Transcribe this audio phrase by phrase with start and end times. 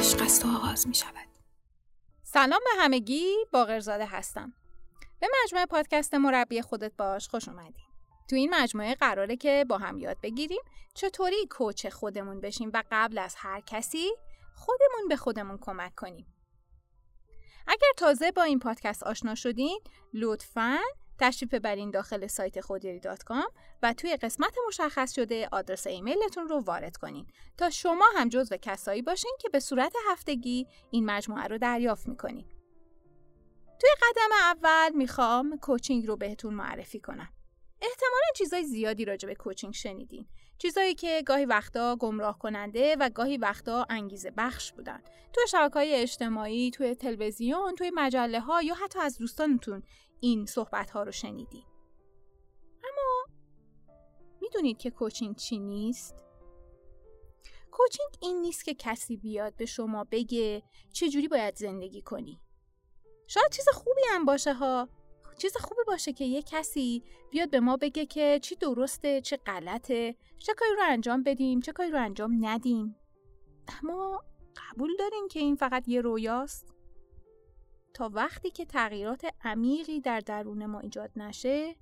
[0.00, 1.28] عشق است و آغاز می شود.
[2.22, 4.52] سلام به همگی باقرزاده هستم.
[5.20, 7.86] به مجموعه پادکست مربی خودت باش خوش اومدیم
[8.28, 10.60] تو این مجموعه قراره که با هم یاد بگیریم
[10.94, 14.10] چطوری کوچ خودمون بشیم و قبل از هر کسی
[14.54, 16.26] خودمون به خودمون کمک کنیم.
[17.66, 19.80] اگر تازه با این پادکست آشنا شدین
[20.14, 20.78] لطفاً
[21.20, 23.00] تشریف ببرین داخل سایت خودیری
[23.82, 27.26] و توی قسمت مشخص شده آدرس ایمیلتون رو وارد کنین
[27.58, 32.46] تا شما هم جزو کسایی باشین که به صورت هفتگی این مجموعه رو دریافت می‌کنین.
[33.80, 37.28] توی قدم اول می‌خوام کوچینگ رو بهتون معرفی کنم.
[37.82, 40.28] احتمالا چیزای زیادی راجع به کوچینگ شنیدین.
[40.62, 45.02] چیزایی که گاهی وقتا گمراه کننده و گاهی وقتا انگیزه بخش بودن.
[45.32, 49.82] توی شبکه های اجتماعی، توی تلویزیون، توی مجله ها یا حتی از دوستانتون
[50.20, 51.64] این صحبت ها رو شنیدین.
[52.84, 53.34] اما
[54.40, 56.16] می‌دونید که کوچینگ چی نیست؟
[57.70, 62.40] کوچینگ این نیست که کسی بیاد به شما بگه چجوری باید زندگی کنی.
[63.26, 64.88] شاید چیز خوبی هم باشه ها.
[65.38, 70.14] چیز خوبی باشه که یه کسی بیاد به ما بگه که چی درسته چه غلطه
[70.38, 72.96] چه کاری رو انجام بدیم چه کاری رو انجام ندیم.
[73.82, 74.24] اما
[74.56, 76.74] قبول دارین که این فقط یه رویاست.
[77.94, 81.74] تا وقتی که تغییرات عمیقی در درون ما ایجاد نشه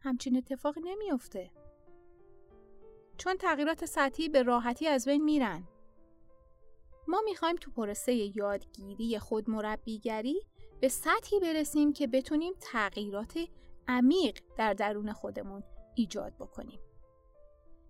[0.00, 1.50] همچین اتفاقی نمیافته.
[3.16, 5.68] چون تغییرات سطحی به راحتی از بین میرن.
[7.08, 10.42] ما می‌خوایم تو پروسه یادگیری خود مربیگری
[10.84, 13.38] به سطحی برسیم که بتونیم تغییرات
[13.88, 15.62] عمیق در درون خودمون
[15.94, 16.80] ایجاد بکنیم.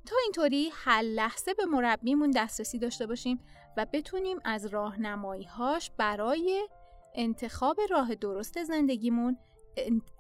[0.07, 3.41] تا اینطوری هر لحظه به مربیمون دسترسی داشته باشیم
[3.77, 6.69] و بتونیم از راهنمایی‌هاش برای
[7.15, 9.39] انتخاب راه درست زندگیمون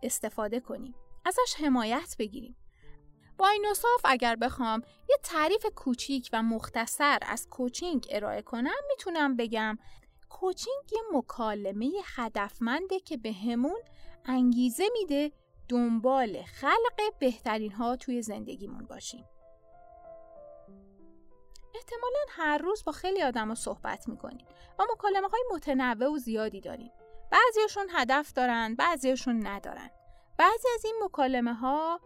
[0.02, 0.94] استفاده کنیم.
[1.24, 2.56] ازش حمایت بگیریم.
[3.38, 9.36] با این اصاف اگر بخوام یه تعریف کوچیک و مختصر از کوچینگ ارائه کنم می‌تونم
[9.36, 9.78] بگم
[10.34, 13.80] کوچینگ یه مکالمه هدفمنده که به همون
[14.24, 15.32] انگیزه میده
[15.68, 19.24] دنبال خلق بهترین ها توی زندگیمون باشیم.
[21.74, 24.46] احتمالا هر روز با خیلی آدم رو صحبت می‌کنیم
[24.78, 26.92] و مکالمه های متنوع و زیادی داریم.
[27.30, 29.90] بعضیشون هدف دارن، بعضیشون ندارن.
[30.38, 32.00] بعضی از این مکالمه ها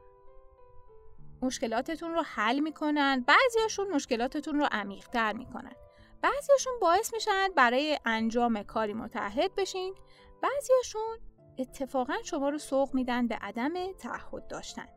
[1.42, 5.74] مشکلاتتون رو حل می‌کنن، بعضیشون مشکلاتتون رو عمیقتر می‌کنن.
[6.22, 9.94] بعضیشون باعث میشن برای انجام کاری متحد بشین.
[10.42, 11.18] بعضیشون
[11.58, 14.88] اتفاقا شما رو سوق میدن به عدم تعهد داشتن.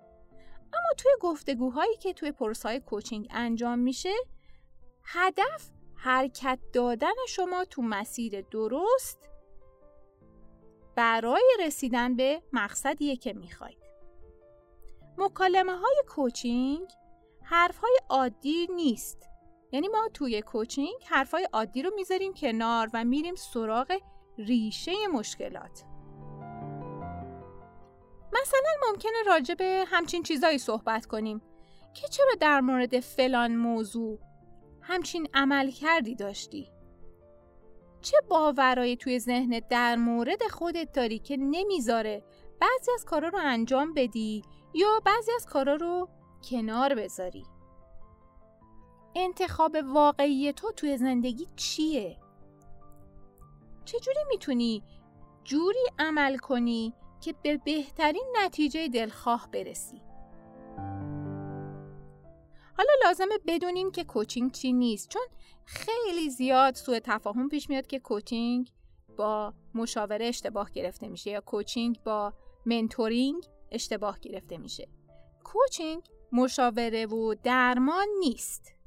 [0.73, 4.13] اما توی گفتگوهایی که توی پروسای کوچینگ انجام میشه
[5.03, 9.29] هدف حرکت دادن شما تو مسیر درست
[10.95, 13.77] برای رسیدن به مقصدیه که می‌خواید.
[15.17, 16.88] مکالمه های کوچینگ
[17.43, 19.31] حرف های عادی نیست.
[19.71, 23.97] یعنی ما توی کوچینگ حرفای عادی رو می‌ذاریم کنار و میریم سراغ
[24.37, 25.83] ریشه مشکلات
[28.33, 31.41] مثلا ممکنه راجع به همچین چیزایی صحبت کنیم
[31.93, 34.19] که چرا در مورد فلان موضوع
[34.81, 36.71] همچین عمل کردی داشتی؟
[38.01, 42.23] چه باورایی توی ذهنت در مورد خودت داری که نمی‌ذاره
[42.61, 44.41] بعضی از کارا رو انجام بدی
[44.73, 46.09] یا بعضی از کارا رو
[46.49, 47.45] کنار بذاری؟
[49.16, 52.17] انتخاب واقعی تو توی زندگی چیه؟
[53.85, 54.83] چجوری می‌تونی
[55.44, 60.01] جوری عمل کنی که به بهترین نتیجه دلخواه برسی؟
[62.77, 65.21] حالا لازمه بدونیم که کوچینگ چی نیست چون
[65.66, 68.71] خیلی زیاد سوء تفاهم پیش میاد که کوچینگ
[69.17, 72.33] با مشاوره اشتباه گرفته میشه یا کوچینگ با
[72.66, 74.88] منتورینگ اشتباه گرفته میشه.
[75.44, 78.81] کوچینگ مشاوره و درمان نیست.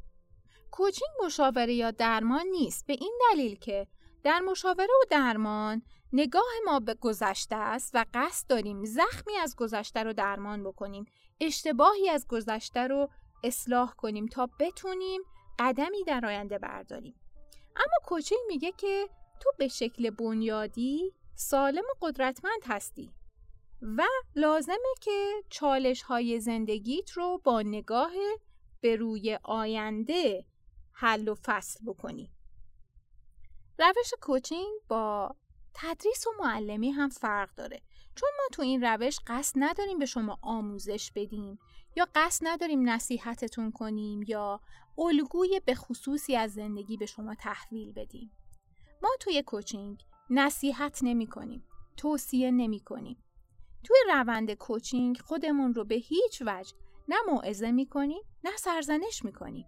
[0.76, 3.86] کوچینگ مشاوره یا درمان نیست به این دلیل که
[4.22, 10.02] در مشاوره و درمان نگاه ما به گذشته است و قصد داریم زخمی از گذشته
[10.02, 11.04] رو درمان بکنیم
[11.40, 13.08] اشتباهی از گذشته رو
[13.44, 15.22] اصلاح کنیم تا بتونیم
[15.58, 17.14] قدمی در آینده برداریم.
[17.76, 19.08] اما کوچینگ میگه که
[19.40, 23.10] تو به شکل بنیادی سالم و قدرتمند هستی
[23.82, 24.04] و
[24.36, 28.12] لازمه که چالش های زندگیت رو با نگاه
[28.80, 30.44] به روی آینده
[30.94, 32.30] حل و فصل بکنی.
[33.78, 35.36] روش کوچینگ با
[35.74, 37.82] تدریس و معلمی هم فرق داره.
[38.14, 41.58] چون ما تو این روش قصد نداریم به شما آموزش بدیم
[41.96, 44.60] یا قصد نداریم نصیحتتون کنیم یا
[44.98, 48.30] الگوی به خصوصی از زندگی به شما تحویل بدیم.
[49.02, 51.64] ما توی کوچینگ نصیحت نمی کنیم
[51.96, 53.24] توصیه نمی کنیم.
[53.84, 56.74] توی روند کوچینگ خودمون رو به هیچ وجه
[57.08, 59.66] نه موعظه می کنیم نه سرزنش می کنیم.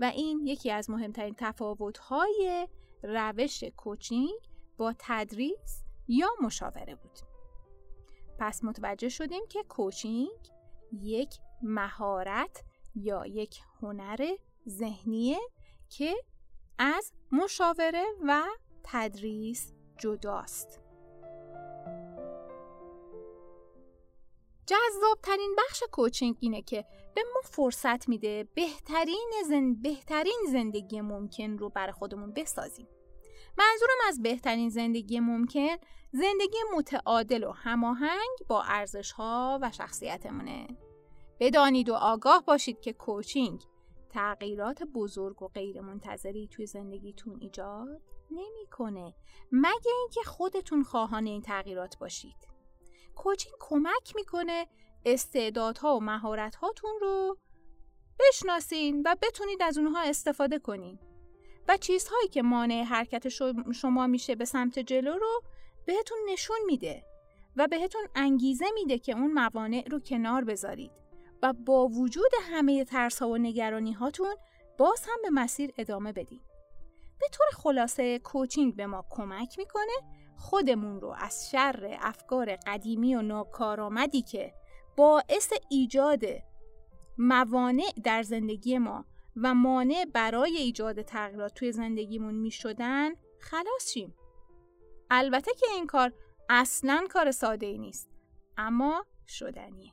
[0.00, 2.68] و این یکی از مهمترین تفاوت‌های
[3.02, 4.40] روش کوچینگ
[4.76, 7.18] با تدریس یا مشاوره بود.
[8.38, 10.50] پس متوجه شدیم که کوچینگ
[10.92, 12.64] یک مهارت
[12.94, 14.36] یا یک هنر
[14.68, 15.38] ذهنیه
[15.88, 16.14] که
[16.78, 18.42] از مشاوره و
[18.84, 20.87] تدریس جداست.
[24.68, 26.84] جذابترین بخش کوچینگ اینه که
[27.14, 29.74] به ما فرصت میده بهترین, زن...
[29.74, 32.88] بهترین زندگی ممکن رو برای خودمون بسازیم.
[33.58, 35.76] منظورم از بهترین زندگی ممکن
[36.12, 40.66] زندگی متعادل و هماهنگ با ارزش ها و شخصیتمونه.
[41.40, 43.64] بدانید و آگاه باشید که کوچینگ
[44.10, 49.14] تغییرات بزرگ و غیر منتظری توی زندگیتون ایجاد نمی‌کنه
[49.52, 52.57] مگه اینکه خودتون خواهان این تغییرات باشید.
[53.18, 54.66] کوچینگ کمک می‌کنه
[55.06, 57.38] استعدادها و مهارتهاتون رو
[58.20, 60.98] بشناسین و بتونید از اونها استفاده کنین
[61.68, 63.28] و چیزهایی که مانع حرکت
[63.72, 65.42] شما میشه به سمت جلو رو
[65.86, 67.04] بهتون نشون میده
[67.56, 70.90] و بهتون انگیزه میده که اون موانع رو کنار بذارید
[71.42, 74.34] و با وجود همه ترس ها و نگرانی هاتون
[74.78, 76.40] باز هم به مسیر ادامه بدین.
[77.20, 79.92] به طور خلاصه کوچینگ به ما کمک می‌کنه
[80.38, 84.54] خودمون رو از شر افکار قدیمی و ناکارآمدی که
[84.96, 86.22] باعث ایجاد
[87.18, 89.04] موانع در زندگی ما
[89.36, 94.14] و مانع برای ایجاد تغییرات توی زندگیمون می شدن خلاص شیم.
[95.10, 96.12] البته که این کار
[96.48, 98.10] اصلا کار ساده ای نیست
[98.56, 99.92] اما شدنیه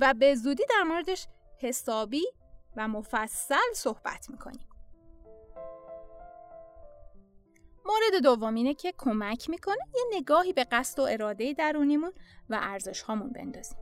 [0.00, 1.26] و به زودی در موردش
[1.58, 2.26] حسابی
[2.76, 4.69] و مفصل صحبت می‌کنیم.
[7.90, 12.12] مورد دوم اینه که کمک می‌کنه یه نگاهی به قصد و اراده درونیمون
[12.50, 13.78] و ارزش هامون بندازیم.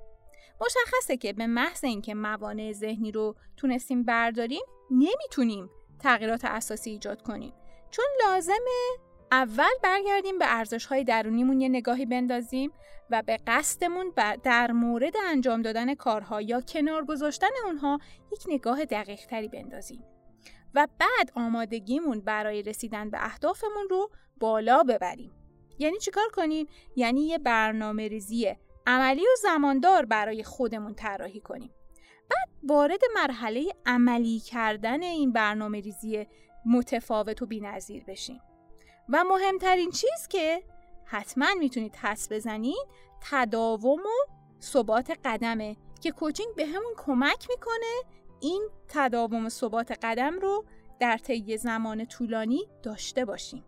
[0.61, 7.53] مشخصه که به محض اینکه موانع ذهنی رو تونستیم برداریم نمی‌تونیم تغییرات اساسی ایجاد کنیم
[7.91, 8.99] چون لازمه
[9.33, 12.73] اول برگردیم به ارزش های درونیمون یه نگاهی بندازیم
[13.11, 14.13] و به قصدمون
[14.43, 17.99] در مورد انجام دادن کارها یا کنار گذاشتن اونها
[18.33, 20.05] یک نگاه دقیق تری بندازیم
[20.75, 24.11] و بعد آمادگیمون برای رسیدن به اهدافمون رو
[24.41, 25.33] بالا ببریم.
[25.79, 26.67] یعنی چیکار کنیم؟
[26.97, 28.57] یعنی یه برنامه ریزی
[28.87, 31.71] عملی و زماندار برای خودمون طراحی کنیم.
[32.31, 36.27] بعد وارد مرحله عملی کردن این برنامه ریزی
[36.67, 38.41] متفاوت و بینظیر بشیم.
[39.09, 40.63] و مهمترین چیز که
[41.05, 42.87] حتما می‌تونید حس بزنید
[43.31, 44.33] تداوم و
[44.63, 48.03] ثبات قدمه که کوچینگ به همون کمک می‌کنه
[48.41, 50.65] این تداوم ثبات قدم رو
[51.01, 53.65] در طی زمان طولانی داشته باشیم.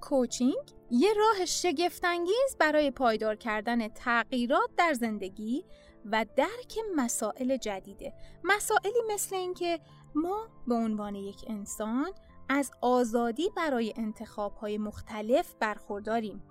[0.00, 5.64] کوچینگ یه راه شگفتانگیز برای پایدار کردن تغییرات در زندگی
[6.04, 8.12] و درک مسائل جدیده.
[8.44, 9.80] مسائلی مثل اینکه
[10.14, 12.12] ما به عنوان یک انسان
[12.48, 16.42] از آزادی برای انتخابهای مختلف برخورداریم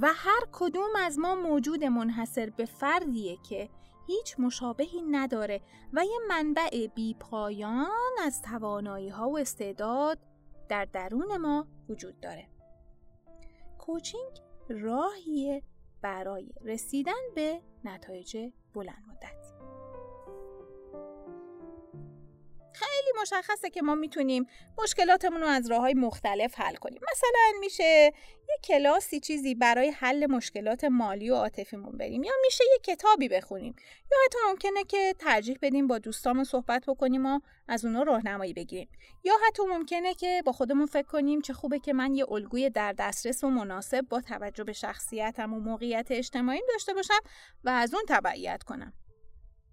[0.00, 3.68] و هر کدوم از ما موجود منحصر به فردیه که
[4.06, 5.60] هیچ مشابهی نداره
[5.92, 10.18] و یه منبع بی پایان از توانایی ها و استعداد
[10.68, 12.48] در درون ما وجود داره.
[13.78, 15.62] کوچینگ راهیه
[16.02, 18.36] برای رسیدن به نتایج
[18.74, 19.41] بلند مدت.
[22.82, 24.46] خیلی مشخصه که ما می‌تونیم
[24.78, 27.00] مشکلاتمون رو از راه های مختلف حل کنیم.
[27.12, 28.12] مثلا میشه
[28.48, 33.74] یه کلاسی چیزی برای حل مشکلات مالی و عاطفیمون بریم یا میشه یه کتابی بخونیم.
[34.12, 38.88] یا حتی ممکنه که ترجیح بدیم با دوستامون صحبت بکنیم و از اونا راهنمایی بگیریم.
[39.24, 42.92] یا حتی ممکنه که با خودمون فکر کنیم چه خوبه که من یه الگوی در
[42.92, 47.20] دسترس و مناسب با توجه به شخصیتم و موقعیت اجتماعیم داشته باشم
[47.64, 48.92] و از اون تبعیت کنم.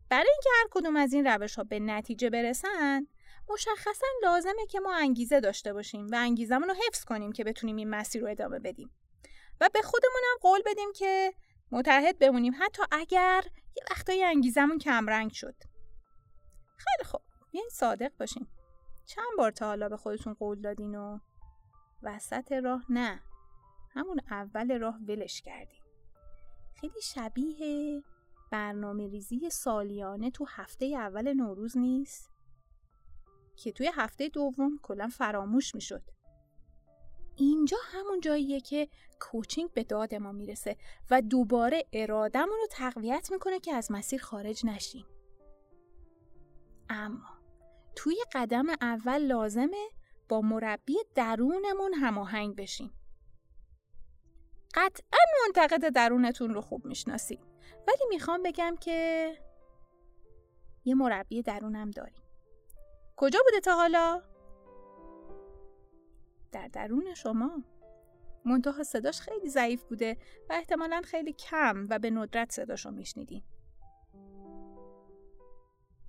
[0.09, 3.07] برای اینکه هر کدوم از این روش ها به نتیجه برسن
[3.49, 7.89] مشخصا لازمه که ما انگیزه داشته باشیم و انگیزمون رو حفظ کنیم که بتونیم این
[7.89, 8.91] مسیر رو ادامه بدیم.
[9.61, 11.33] و به خودمون هم قول بدیم که
[11.71, 13.43] متحد بمونیم حتی اگر
[13.77, 15.55] یه وقتایی انگیزمون کمرنگ شد.
[16.77, 17.21] خیلی خوب.
[17.51, 18.47] بیاین صادق باشیم.
[19.05, 21.19] چند بار تا حالا به خودتون قول دادین و
[22.03, 23.21] وسط راه نه.
[23.93, 25.81] همون اول راه ولش کردیم
[26.81, 28.03] خیلی شبیه
[28.49, 32.29] برنامه ریزی سالیانه تو هفته اول نوروز نیست؟
[33.55, 36.03] که توی هفته دوم کلا فراموش می‌شد.
[37.35, 38.87] اینجا همون جاییه که
[39.19, 40.77] کوچینگ به داد ما می‌رسه
[41.11, 45.05] و دوباره ارادمون رو تقویت می‌کنه که از مسیر خارج نشیم.
[46.89, 47.39] اما
[47.95, 49.89] توی قدم اول لازمه
[50.29, 52.93] با مربی درونمون هماهنگ بشیم.
[54.73, 57.48] قطعا منتقد درونتون رو خوب می‌شناسید.
[57.88, 59.31] ولی می‌خوام بگم که
[60.85, 62.23] یه مربی درونم داریم.
[63.15, 64.21] کجا بوده تا حالا؟
[66.51, 67.63] در درون شما.
[68.45, 70.17] منتها صداش خیلی ضعیف بوده
[70.49, 73.43] و احتمالا خیلی کم و به ندرت صداشو میشنیدین.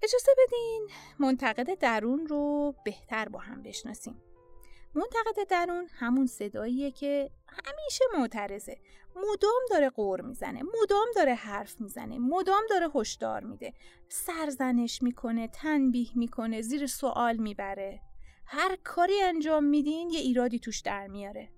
[0.03, 0.89] اجازه بدین
[1.19, 4.23] منتقد درون رو بهتر با هم بشناسیم.
[4.95, 8.79] منتقد درون همون صداییه که همیشه معترضه.
[9.17, 13.73] مدام داره قور می‌زنه مدام داره حرف می‌زنه مدام داره هشدار میده.
[14.09, 18.01] سرزنش می‌کنه تنبیه می‌کنه زیر سوال می‌بره.
[18.47, 21.49] هر کاری انجام میدین یه ایرادی توش در میاره.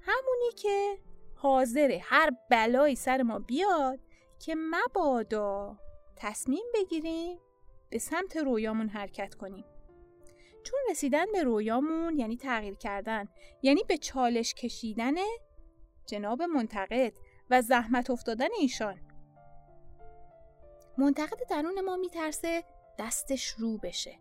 [0.00, 0.98] همونی که
[1.34, 4.00] حاضره هر بلایی سر ما بیاد
[4.38, 5.78] که مبادا
[6.16, 7.38] تصمیم بگیریم
[7.90, 9.64] به سمت رویامون حرکت کنیم.
[10.64, 13.28] چون رسیدن به رویامون یعنی تغییر کردن.
[13.62, 15.14] یعنی به چالش کشیدن
[16.06, 17.12] جناب منتقد
[17.50, 19.00] و زحمت افتادن ایشان.
[20.98, 22.64] منتقد درون ما میترسه
[22.98, 24.18] دستش رو بشه.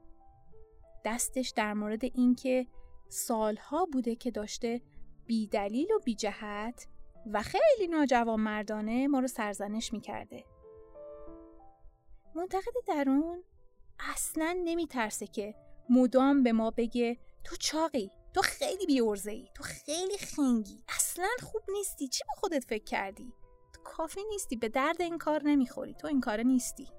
[1.05, 2.67] دستش در مورد اینکه
[3.09, 4.81] سالها بوده که داشته
[5.25, 6.88] بی دلیل و بی جهت
[7.33, 10.43] و خیلی ناجوان مردانه ما رو سرزنش می‌کرده.
[12.35, 13.43] منتقد درون
[14.00, 15.55] اصلا نمیترسه که
[15.90, 21.62] مدام به ما بگه تو چاقی تو خیلی بیورزه ای تو خیلی خنگی اصلا خوب
[21.68, 23.34] نیستی چی به خودت فکر کردی؟
[23.74, 26.90] تو کافی نیستی به درد این کار نمی‌خوری تو این کار نیستی.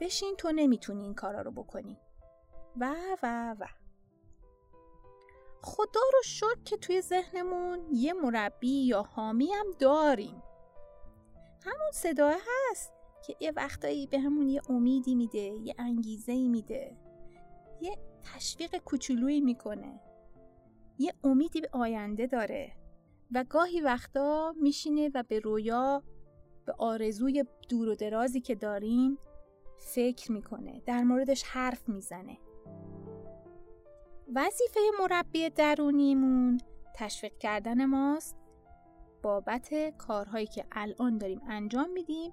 [0.00, 1.98] بشین تو نمی‌تونی این کارا رو بکنی.
[2.76, 3.66] و و و.
[5.62, 10.42] خدا رو شد که توی ذهنمون یه مربی یا حامی هم داریم.
[11.64, 12.36] همون صداه
[12.70, 12.93] هست.
[13.26, 16.96] که یه وقتایی به همون یه امیدی میده یه انگیزه میده.
[17.80, 20.00] یه تشویق کوچولویی می‌کنه.
[20.98, 22.72] یه امیدی به آینده داره
[23.32, 26.02] و گاهی وقتا میشینه و به رویا
[26.66, 29.18] به آرزوی دور و درازی که داریم
[29.78, 30.82] فکر می‌کنه.
[30.86, 32.38] در موردش حرف می‌زنه.
[34.34, 36.60] وظیفه مربی درونیمون
[36.94, 38.36] تشویق کردن ماست.
[39.22, 42.32] بابت کارهایی که الان داریم انجام میدیم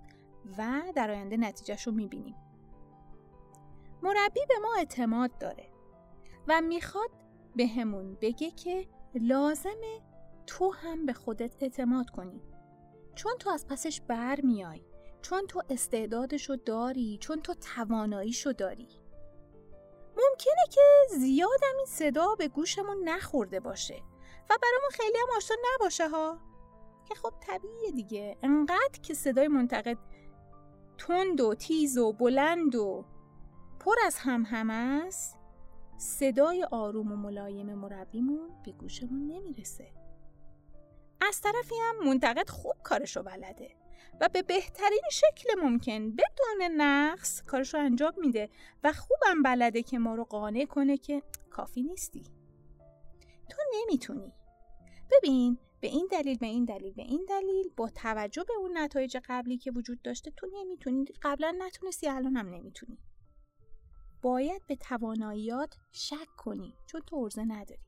[0.57, 2.35] و در آینده نتیجهش رو می‌بینیم.
[4.03, 5.67] مربی به ما اعتماد داره
[6.47, 7.09] و می‌خواد
[7.55, 10.01] به همون بگه که لازمه
[10.47, 12.41] تو هم به خودت اعتماد کنی.
[13.15, 14.81] چون تو از پسش بر میای
[15.21, 18.87] چون تو استعدادشو داری چون تو تواناییشو داری.
[20.09, 20.81] ممکنه که
[21.17, 23.95] زیادم این صدا به گوشمون نخورده باشه
[24.49, 26.37] و برامون خیلی هم آشنا نباشه ها.
[27.09, 28.37] که خب طبیعیه دیگه.
[28.43, 29.97] انقدر که صدای منتقد
[31.07, 33.05] تند و تیز و بلند و
[33.79, 35.37] پر از هم هم است.
[35.97, 39.91] صدای آروم و ملایم مربیمون به گوشمون نمی‌رسه.
[41.21, 43.75] از طرفی هم منتقد خوب کارشو بلده
[44.21, 48.49] و به بهترین شکل ممکن بدون نقص کارشو انجام میده
[48.83, 52.23] و خوبم بلده که ما رو قانع کنه که کافی نیستی.
[53.49, 54.33] تو نمی‌تونی.
[55.11, 59.17] ببین به این دلیل به این دلیل به این دلیل با توجه به اون نتایج
[59.25, 62.97] قبلی که وجود داشته تو نمی‌تونی قبلا نتونستی الان هم نمی‌تونی.
[64.21, 67.81] باید به تواناییات شک کنی چون تو ارزه نداری.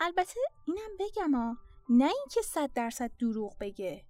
[0.00, 1.56] البته اینم بگم ها
[1.88, 4.04] نه اینکه صد درصد دروغ بگه.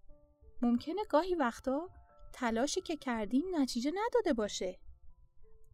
[0.63, 1.91] ممکنه گاهی وقتا
[2.33, 4.79] تلاشی که کردیم نتیجه نداده باشه.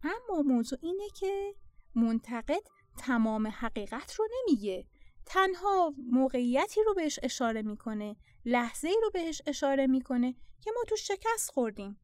[0.03, 1.55] اما موضوع اینه که
[1.95, 2.63] منتقد
[2.97, 4.85] تمام حقیقت رو نمیگه.
[5.25, 8.15] تنها موقعیتی رو بهش اشاره می‌کنه
[8.45, 11.99] لحظه ای رو بهش اشاره می‌کنه که ما تو شکست خوردیم.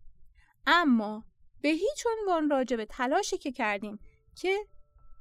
[0.67, 1.25] اما
[1.61, 3.99] به هیچ عنوان راجع به تلاشی که کردیم
[4.35, 4.57] که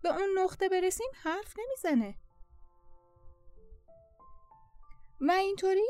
[0.02, 2.14] به اون نقطه برسیم حرف نمی‌زنه.
[5.20, 5.88] و اینطوری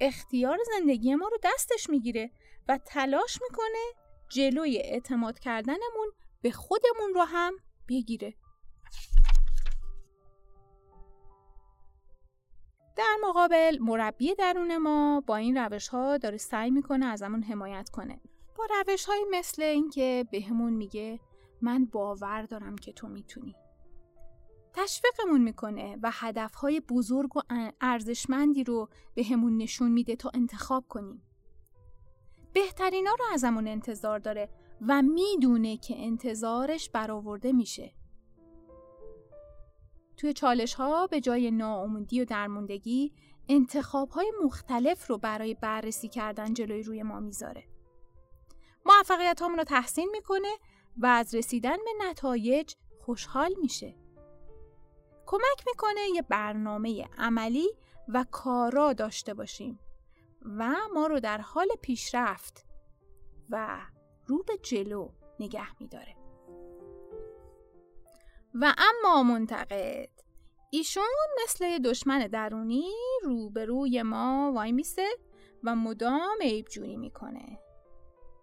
[0.00, 2.30] اختیار زندگی ما رو دستش می‌گیره
[2.68, 7.56] و تلاش می‌کنه جلوی اعتماد کردنمون به خودمون رو هم
[7.88, 8.34] بگیره.
[12.96, 18.20] در مقابل مربی درون ما با این روش ها داره سعی می‌کنه ازمون حمایت کنه.
[18.58, 21.20] با روش های مثل اینکه بهمون میگه
[21.60, 23.54] من باور دارم که تو می‌تونی.
[24.72, 27.40] تشویقمون می‌کنه و هدفهای بزرگ و
[27.80, 31.22] ارزشمندی رو بهمون نشون میده تا انتخاب کنیم.
[32.52, 34.48] بهترینا رو ازمون انتظار داره
[34.88, 37.92] و می‌دونه که انتظارش برآورده میشه.
[40.16, 43.12] توی چالش ها به جای ناامیدی و درموندگی
[43.48, 47.64] انتخاب های مختلف رو برای بررسی کردن جلوی روی ما می‌ذاره.
[48.86, 50.48] موفقیت رو تحسین می‌کنه
[50.96, 53.94] و از رسیدن به نتایج خوشحال میشه.
[55.26, 57.68] کمک می‌کنه یه برنامه عملی
[58.08, 59.78] و کارا داشته باشیم
[60.58, 62.66] و ما رو در حال پیشرفت
[63.50, 63.80] و
[64.26, 65.08] رو به جلو
[65.40, 66.23] نگه میداره
[68.54, 70.08] و اما منتقد.
[70.70, 71.04] ایشون
[71.42, 72.90] مثل دشمن درونی
[73.22, 75.08] روبروی ما وای میسه؟
[75.64, 77.58] و مدام عیب جویی می‌کنه.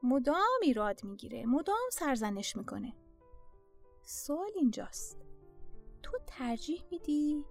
[0.04, 2.94] مدام ایراد می‌گیره مدام سرزنش می‌کنه.
[4.04, 5.18] سوال اینجاست.
[6.04, 7.46] تو ترجیح میدی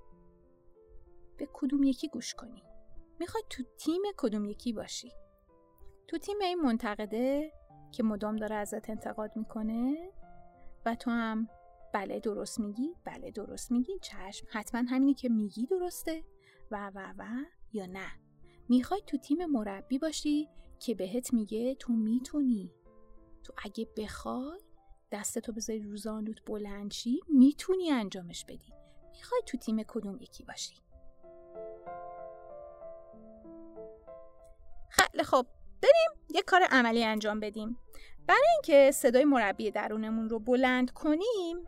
[1.37, 2.63] به کدوم یکی گوش کنی؟
[3.21, 5.13] می‌خوای تو تیم کدوم یکی باشی؟
[6.09, 7.53] تو تیم این منتقده
[7.93, 10.13] که مدام داره ازت انتقاد می‌کنه؟
[10.87, 11.49] و تو هم
[11.93, 14.47] بله درست میگی بله درست میگی چشم.
[14.51, 16.25] حتما همینی که میگی درسته.
[16.71, 17.25] و و و
[17.73, 18.11] یا نه.
[18.69, 22.73] می‌خوای تو تیم مربی باشی که بهت میگه تو می‌تونی.
[23.43, 24.61] تو اگه بخوای
[25.13, 28.73] دستتو بذاری رو زانوت بلند شی می‌تونی انجامش بدی.
[29.13, 30.75] می‌خوای تو تیم کدوم یکی باشی.
[34.89, 35.47] خیلی خب
[35.83, 37.79] بریم یه کار عملی انجام بدیم.
[38.27, 41.65] برای اینکه صدای مربی درونمون رو بلند کنیم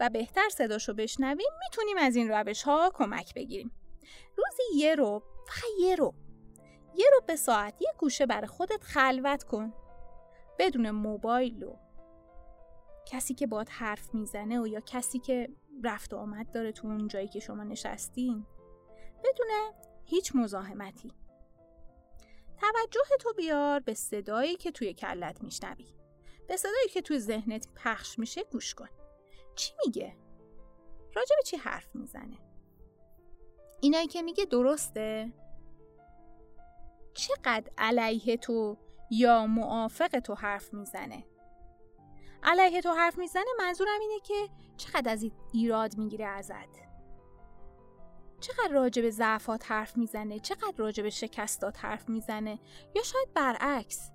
[0.00, 3.72] و بهتر صداشو بشنویم می‌تونیم از این روش ها کمک بگیریم.
[4.36, 6.14] روزی یه رو فقط یه رو.
[6.94, 9.74] یه رو به ساعت یه گوشه برای خودت خلوت کن.
[10.58, 11.76] بدون موبایل و
[13.06, 15.48] کسی که باد حرف می‌زنه و یا کسی که
[15.84, 18.46] رفت و آمد داره تو اون جایی که شما نشستین
[19.24, 19.46] بدون
[20.04, 21.12] هیچ مزاحمتی.
[22.60, 25.86] توجه تو بیار به صدایی که توی کلت میشنوی.
[26.48, 28.88] به صدایی که توی ذهنت پخش میشه گوش کن.
[29.56, 30.16] چی میگه؟
[31.14, 32.38] راجع به چی حرف می‌زنه؟
[33.80, 35.32] اینایی که میگه درسته؟
[37.14, 38.76] چقدر علیه تو
[39.10, 41.24] یا موافق تو حرف می‌زنه؟
[42.42, 46.86] علیه تو حرف می‌زنه منظورم اینه که چقدر از ایراد می‌گیره ازت
[48.40, 52.58] چقدر راجع به ضعفات حرف می‌زنه چقدر راجع به شکستات حرف می‌زنه
[52.94, 54.10] یا شاید برعکس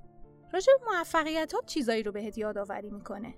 [0.53, 3.33] راجع به موفقیتات چیزایی رو بهت یادآوری می‌کنه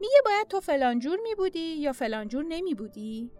[0.00, 3.30] میگه باید تو فلانجور میبودی یا فلانجور نمیبودی؟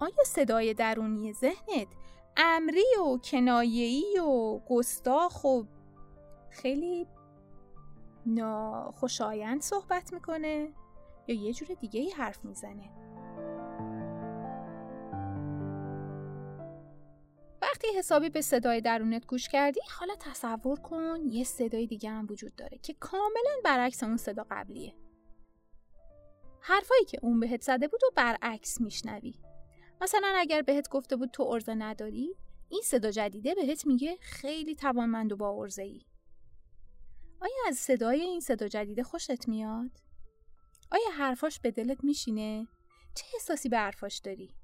[0.00, 1.88] آیا صدای درونی ذهنت
[2.36, 5.62] امری و کنایه‌ای و گستاخ و
[6.50, 7.06] خیلی
[8.26, 10.68] ناخوشایند صحبت می‌کنه؟
[11.26, 12.90] یا یه جور دیگه ای حرف می‌زنه؟
[17.64, 22.54] وقتی حسابی به صدای درونت گوش کردی حالا تصور کن یه صدای دیگه هم وجود
[22.54, 24.94] داره که کاملا برعکس اون صدا قبلیه
[26.60, 29.34] حرفایی که اون بهت زده بود و برعکس میشنوی
[30.00, 32.36] مثلا اگر بهت گفته بود تو ارزه نداری
[32.68, 36.00] این صدا جدیده بهت میگه خیلی توانمند و با ارزه ای
[37.40, 39.90] آیا از صدای این صدا جدیده خوشت میاد؟
[40.90, 42.68] آیا حرفاش به دلت میشینه؟
[43.14, 44.54] چه احساسی به حرفاش داری؟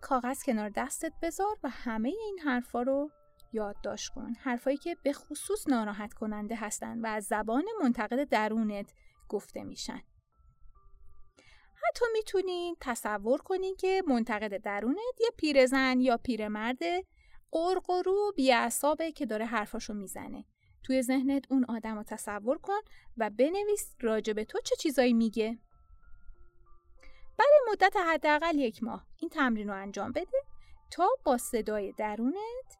[0.00, 3.10] کاغذ کنار دستت بذار و همه این حرفا رو
[3.52, 4.32] یادداشت کن.
[4.40, 8.92] حرفایی که به خصوص ناراحت کننده هستن و از زبان منتقد درونت
[9.28, 10.00] گفته میشن.
[11.74, 16.78] حتی می‌تونین تصور کنین که منتقد درونت یه پیرزن یا پیرمرد
[17.50, 20.44] قرقرو بیعصابه که داره حرفاشو می‌زنه.
[20.82, 22.80] توی ذهنت اون آدم رو تصور کن
[23.16, 25.58] و بنویس راجب تو چه چیزایی میگه.
[27.38, 30.38] برای مدت حداقل یک ماه این تمرین رو انجام بده
[30.90, 32.78] تا با صدای درونت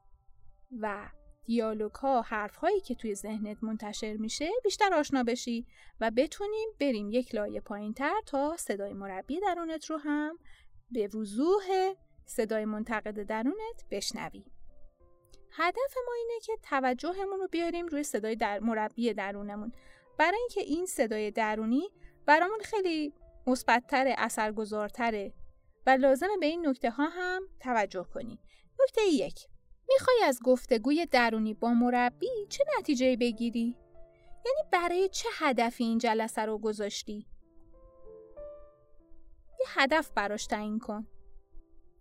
[0.80, 1.08] و
[1.44, 5.66] دیالوگ ها حرف هایی که توی ذهنت منتشر میشه بیشتر آشنا بشی
[6.00, 10.38] و بتونیم بریم یک لایه پایین تر تا صدای مربی درونت رو هم
[10.90, 11.94] به وضوح
[12.26, 14.44] صدای منتقد درونت بشنوی.
[15.52, 19.72] هدف ما اینه که توجهمون رو بیاریم روی صدای در مربی درونمون.
[20.18, 21.90] برای اینکه این صدای درونی
[22.26, 23.14] برامون خیلی
[23.48, 25.32] مثبتتر اثرگذارتره
[25.86, 28.38] و لازمه به این نکته ها هم توجه کنی
[28.80, 29.48] نکته یک
[29.88, 33.76] می‌خوای از گفتگوی درونی با مربی چه نتیجه بگیری؟
[34.46, 37.26] یعنی برای چه هدفی این جلسه رو گذاشتی؟
[39.60, 41.06] یه هدف براش تعیین کن.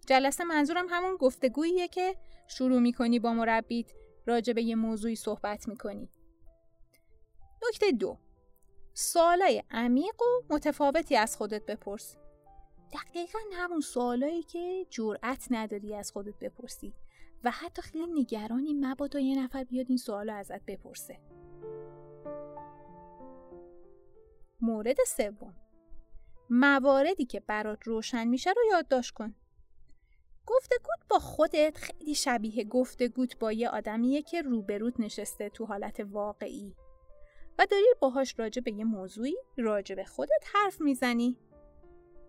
[0.07, 2.15] جلسه منظورم همون گفتگوییه که
[2.47, 3.91] شروع می‌کنی با مربیت
[4.25, 6.09] راجع به یه موضوعی صحبت می‌کنی.
[7.67, 8.17] نکته دو
[8.99, 12.15] سوالای عمیق و متفاوتی از خودت بپرس.
[12.93, 16.93] دقیقا همون سوالایی که جرأت نداری از خودت بپرسی
[17.43, 21.19] و حتی خیلی نگرانی مبادا یه نفر بیاد این سوال ازت بپرسه.
[24.61, 25.55] مورد سوم
[26.49, 29.35] مواردی که برات روشن میشه رو یادداشت کن.
[30.45, 36.75] گفتگوت با خودت خیلی شبیه گفتگوت با یه آدمیه که روبروت نشسته تو حالت واقعی
[37.59, 41.37] و داری باهاش راجع به یه موضوعی راجع به خودت حرف می‌زنی.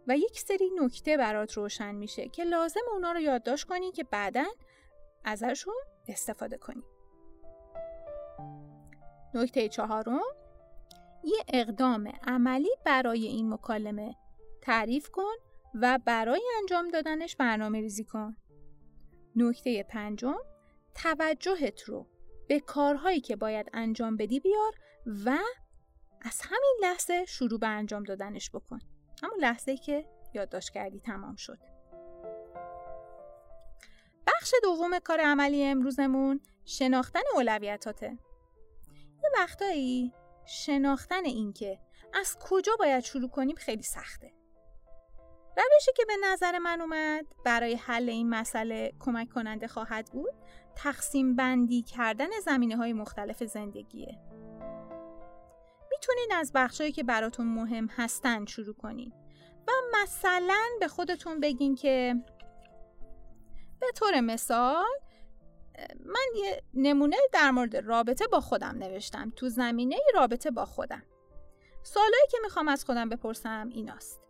[0.09, 4.45] و یک سری نکته برات روشن میشه که لازم اونا رو یادداشت کنی که بعدا
[5.25, 5.75] ازشون
[6.09, 6.85] استفاده کنیم
[9.35, 10.21] نکته چهارم
[11.25, 14.15] یه اقدام عملی برای این مکالمه.
[14.63, 15.35] تعریف کن
[15.75, 18.37] و برای انجام دادنش برنامه ریزی کن.
[19.37, 20.37] نکته پنجم
[20.95, 22.07] توجهت رو
[22.49, 24.73] به کارهایی که باید انجام بدی بیار
[25.09, 25.39] و
[26.21, 28.79] از همین لحظه شروع به انجام دادنش بکن.
[29.23, 31.59] همون لحظه که یادداشت کردی تمام شد.
[34.27, 38.19] بخش دوم کار عملی امروزمون شناختن اولویتاته.
[39.23, 40.13] یه وقتایی
[40.47, 41.79] شناختن این که
[42.15, 44.33] از کجا باید شروع کنیم خیلی سخته.
[45.57, 50.35] روشی که به نظر من اومد برای حل این مسئله کمک کننده خواهد بود
[50.77, 54.19] تقسیم بندی کردن زمینه های مختلف زندگیه.
[55.99, 59.13] می‌تونین از بخشایی که براتون مهم هستن شروع کنین.
[59.69, 59.71] و
[60.03, 62.15] مثلا به خودتون بگین که
[63.81, 64.99] به طور مثال
[66.05, 69.33] من یه نمونه در مورد رابطه با خودم نوشتم.
[69.37, 71.03] تو زمینه رابطه با خودم.
[71.83, 74.21] سوالایی که می‌خوام از خودم بپرسم ایناست.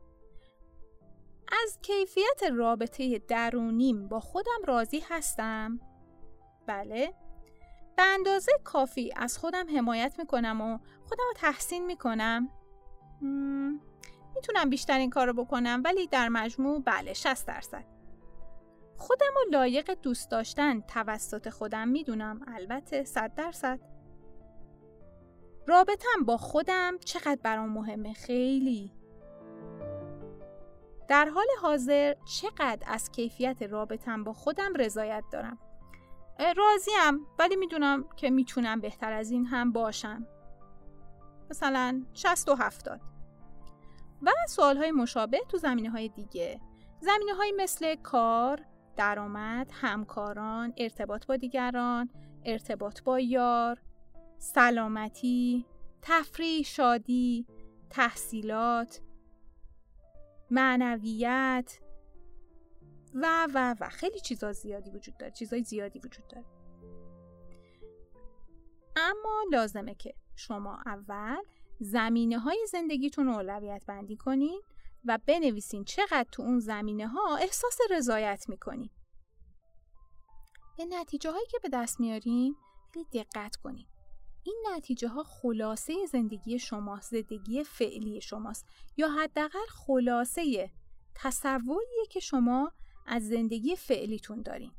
[1.64, 5.80] از کیفیت رابطه درونیم با خودم راضی هستم؟
[6.66, 7.14] بله.
[7.96, 12.48] به اندازه کافی از خودم حمایت می‌کنم و خودم رو تحسین می‌کنم؟
[14.34, 17.84] می‌تونم بیشتر این کار رو بکنم ولی در مجموع بله 60 درصد.
[18.96, 23.80] خودم رو لایق دوست داشتن توسط خودم می‌دونم البته 100 درصد.
[25.66, 28.92] رابطم با خودم چقدر برام مهمه خیلی؟
[31.08, 35.58] در حال حاضر چقدر از کیفیت رابطم با خودم رضایت دارم؟
[36.56, 40.26] راضیم ولی می‌دونم که می‌تونم بهتر از این هم باشم.
[41.50, 43.00] مثلا 60 و 70
[44.22, 46.60] و سوال های مشابه تو زمینه های دیگه.
[47.00, 48.64] زمینه های مثل کار،
[48.96, 52.10] درآمد، همکاران، ارتباط با دیگران،
[52.44, 53.82] ارتباط با یار،
[54.38, 55.66] سلامتی،
[56.02, 57.46] تفریح، شادی،
[57.90, 59.00] تحصیلات،
[60.50, 61.80] معنویت
[63.14, 63.88] و و و.
[63.88, 66.44] خیلی چیزا زیادی وجود داره چیزای زیادی وجود داره.
[68.96, 71.42] اما لازمه که شما اول
[71.80, 74.62] زمینه های زندگیتون رو اولویت بندی کنین
[75.04, 78.90] و بنویسین چقدر تو اون زمینه ها احساس رضایت می‌کنین.
[80.76, 82.56] به نتیجه هایی که به دست میارین
[82.92, 83.86] خیلی دقت کنین.
[84.42, 90.70] این نتیجه ها خلاصه زندگی شماست زندگی فعلی شماست یا حداقل خلاصه
[91.14, 92.72] تصوریه که شما
[93.06, 94.72] از زندگی فعلیتون دارین.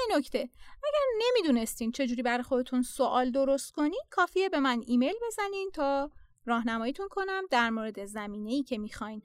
[0.00, 0.50] این نکته
[0.84, 6.10] اگر نمی‌دونستین چجوری برای خودتون سوال درست کنین کافیه به من ایمیل بزنین تا
[6.46, 9.22] راهنماییتون کنم در مورد زمینه ای که می‌خواین.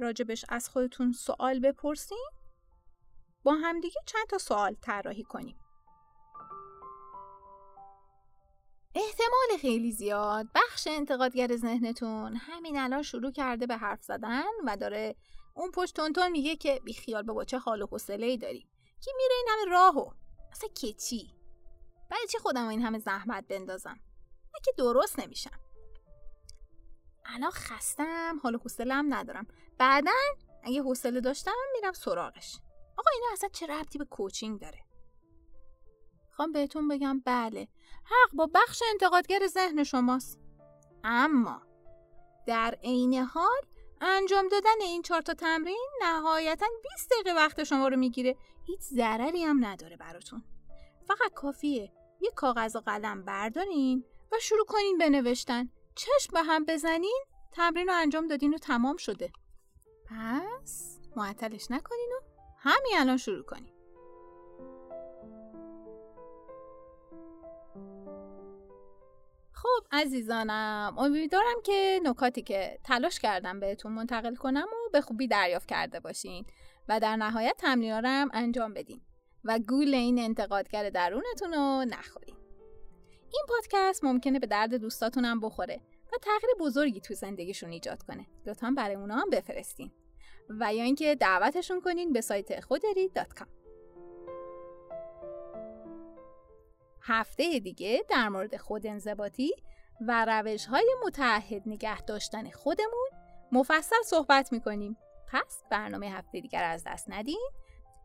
[0.00, 2.30] راجبش از خودتون سوال بپرسین.
[3.42, 5.56] با همدیگه چند تا سوال طراحی کنیم.
[8.94, 10.46] احتمال خیلی زیاد.
[10.54, 12.36] بخش انتقادگر ذهنتون.
[12.36, 15.16] همین الان شروع کرده به حرف زدن و داره
[15.54, 18.68] اون پشت تونتون میگه که بیخیال بابا چه حال و حوصله داری.
[19.00, 20.10] کی میره این همه راهو.
[20.52, 21.34] اصلا که چی؟
[22.10, 24.00] برای چی خودم این همه زحمت بندازم؟
[24.54, 25.60] من که درست نمیشم.
[27.24, 29.46] الان خستم حال حوصله‌ام ندارم.
[29.78, 30.10] بعدا
[30.62, 32.58] اگه حوصله داشتم میرم سراغش.
[32.98, 34.78] آقا اینا اصلا چه ربطی به کوچینگ داره؟
[36.30, 37.68] خوام بهتون بگم بله.
[38.04, 40.38] حق با بخش انتقادگر ذهن شماست.
[41.04, 41.62] اما
[42.46, 43.60] در عین حال
[44.00, 48.36] انجام دادن این چهار تا تمرین نهایتا 20 دقیقه وقت شما رو می‌گیره
[48.68, 50.42] هیچ ضرری هم نداره براتون.
[51.06, 55.68] فقط کافیه یه کاغذ و قلم بردارین و شروع کنین به نوشتن.
[55.94, 59.32] چشم به هم بزنین تمرین رو انجام دادین و تمام شده.
[60.06, 62.24] پس معطلش نکنین و
[62.58, 63.72] همین الان شروع کنین.
[69.52, 75.68] خب عزیزانم امیدوارم که نکاتی که تلاش کردم بهتون منتقل کنم و به خوبی دریافت
[75.68, 76.46] کرده باشین.
[76.88, 79.00] و در نهایت تمرین هم انجام بدین
[79.44, 82.36] و گول این انتقادگر درونتون رو نخورین.
[83.32, 85.80] این پادکست ممکنه به درد دوستاتونم بخوره
[86.12, 88.26] و تغییر بزرگی تو زندگیشون ایجاد کنه.
[88.46, 89.92] لطفا برای اونا هم بفرستین.
[90.48, 93.46] و یا اینکه دعوتشون کنین به سایت خودری.com
[97.02, 99.50] هفته دیگه در مورد خود انضباطی
[100.00, 103.08] و روش های متعهد نگه داشتن خودمون
[103.52, 104.96] مفصل صحبت می‌کنیم.
[105.32, 107.50] پس برنامه هفته دیگر از دست ندین.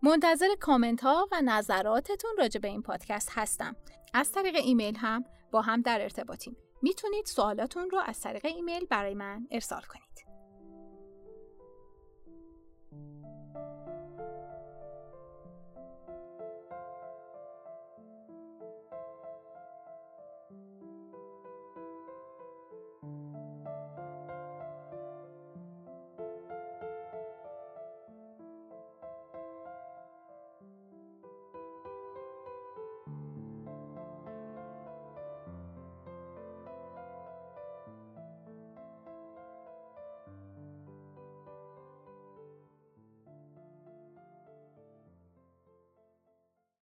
[0.02, 3.76] منتظر کامنت ها و نظراتتون راجع به این پادکست هستم.
[4.14, 6.58] از طریق ایمیل هم با هم در ارتباطیم.
[6.82, 10.33] می‌تونید سوالاتون رو از طریق ایمیل برای من ارسال کنید.